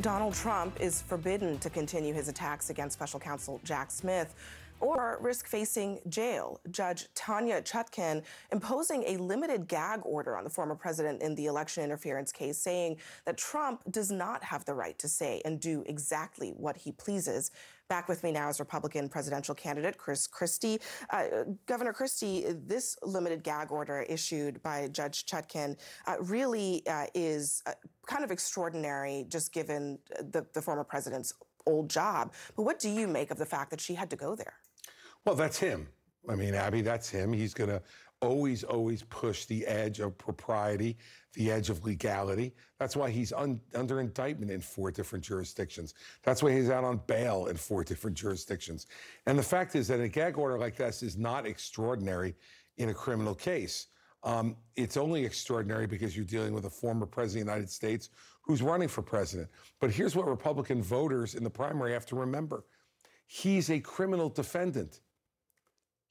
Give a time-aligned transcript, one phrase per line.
[0.00, 4.34] Donald Trump is forbidden to continue his attacks against special counsel Jack Smith
[4.80, 6.58] or risk facing jail.
[6.70, 11.84] Judge Tanya Chutkan imposing a limited gag order on the former president in the election
[11.84, 16.54] interference case, saying that Trump does not have the right to say and do exactly
[16.56, 17.50] what he pleases.
[17.90, 20.78] Back with me now is Republican presidential candidate Chris Christie.
[21.10, 21.24] Uh,
[21.66, 25.76] Governor Christie, this limited gag order issued by Judge Chutkan
[26.06, 27.72] uh, really uh, is uh,
[28.06, 31.34] kind of extraordinary, just given the, the former president's
[31.66, 32.32] old job.
[32.54, 34.54] But what do you make of the fact that she had to go there?
[35.24, 35.88] Well, that's him.
[36.28, 37.32] I mean, Abby, that's him.
[37.32, 37.82] He's going to
[38.20, 40.96] always, always push the edge of propriety,
[41.34, 42.52] the edge of legality.
[42.78, 45.94] That's why he's un- under indictment in four different jurisdictions.
[46.22, 48.86] That's why he's out on bail in four different jurisdictions.
[49.26, 52.34] And the fact is that a gag order like this is not extraordinary
[52.76, 53.86] in a criminal case.
[54.22, 58.10] Um, it's only extraordinary because you're dealing with a former president of the United States
[58.42, 59.48] who's running for president.
[59.80, 62.64] But here's what Republican voters in the primary have to remember
[63.26, 65.00] he's a criminal defendant.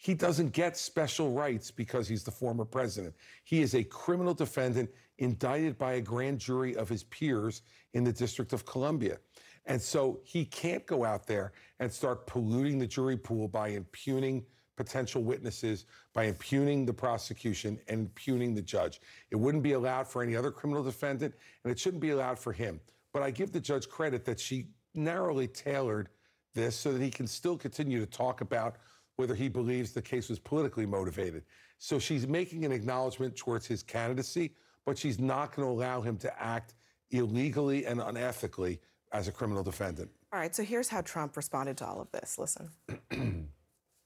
[0.00, 3.14] He doesn't get special rights because he's the former president.
[3.42, 7.62] He is a criminal defendant indicted by a grand jury of his peers
[7.94, 9.18] in the District of Columbia.
[9.66, 14.46] And so he can't go out there and start polluting the jury pool by impugning
[14.76, 19.00] potential witnesses, by impugning the prosecution and impugning the judge.
[19.32, 22.52] It wouldn't be allowed for any other criminal defendant, and it shouldn't be allowed for
[22.52, 22.78] him.
[23.12, 26.08] But I give the judge credit that she narrowly tailored
[26.54, 28.76] this so that he can still continue to talk about
[29.18, 31.42] whether he believes the case was politically motivated.
[31.78, 34.52] So she's making an acknowledgement towards his candidacy,
[34.86, 36.74] but she's not going to allow him to act
[37.10, 38.78] illegally and unethically
[39.12, 40.08] as a criminal defendant.
[40.32, 42.38] All right, so here's how Trump responded to all of this.
[42.38, 42.70] Listen.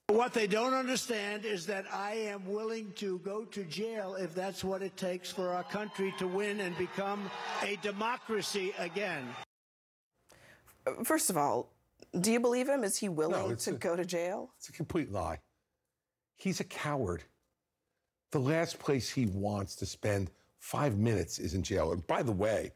[0.08, 4.62] What they don't understand is that I am willing to go to jail if that's
[4.62, 7.30] what it takes for our country to win and become
[7.62, 9.26] a democracy again.
[11.04, 11.72] First of all,
[12.20, 12.84] do you believe him?
[12.84, 14.52] Is he willing No, to a- go to jail?
[14.58, 15.40] It's a complete lie.
[16.36, 17.22] He's a coward.
[18.32, 21.92] The last place he wants to spend five minutes is in jail.
[21.92, 22.72] And by the way,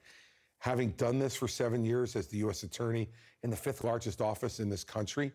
[0.59, 2.63] having done this for seven years as the U.S.
[2.63, 3.09] attorney
[3.43, 5.33] in the fifth largest office in this country,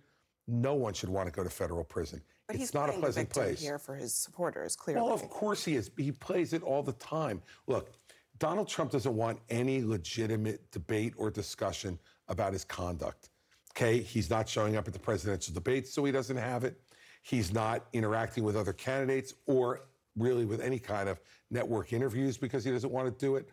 [0.48, 2.22] no one should want to go to federal prison.
[2.48, 3.62] But it's he's not a pleasant place.
[3.62, 5.02] here for his supporters, clearly.
[5.04, 5.90] Well, of course he is.
[5.98, 7.42] He plays it all the time.
[7.68, 7.92] Look,
[8.40, 11.98] Donald Trump doesn't want any legitimate debate or discussion
[12.28, 13.30] about his conduct.
[13.72, 16.80] Okay, he's not showing up at the presidential debates, so he doesn't have it.
[17.24, 19.82] He's not interacting with other candidates or
[20.18, 23.50] really with any kind of network interviews because he doesn't want to do it.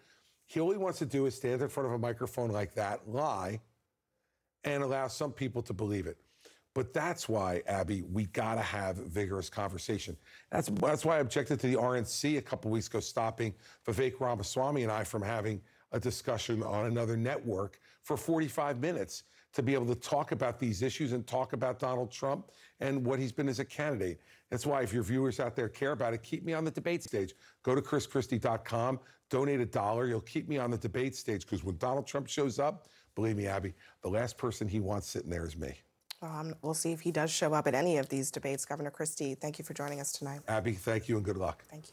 [0.46, 3.08] He all he wants to do is stand in front of a microphone like that,
[3.08, 3.60] lie,
[4.64, 6.16] and allow some people to believe it.
[6.74, 10.16] But that's why, Abby, we got to have vigorous conversation.
[10.50, 13.54] That's, that's why I objected to the RNC a couple weeks ago stopping
[13.86, 15.60] Vivek Ramaswamy and I from having
[15.93, 20.82] a discussion on another network for 45 minutes to be able to talk about these
[20.82, 22.50] issues and talk about Donald Trump
[22.81, 24.21] and what he's been as a candidate.
[24.50, 27.03] That's why, if your viewers out there care about it, keep me on the debate
[27.03, 27.34] stage.
[27.62, 29.00] Go to chrischristie.com,
[29.31, 30.06] donate a dollar.
[30.06, 33.47] You'll keep me on the debate stage because when Donald Trump shows up, believe me,
[33.47, 35.75] Abby, the last person he wants sitting there is me.
[36.20, 38.65] Um, we'll see if he does show up at any of these debates.
[38.65, 40.41] Governor Christie, thank you for joining us tonight.
[40.49, 41.65] Abby, thank you and good luck.
[41.70, 41.93] Thank you.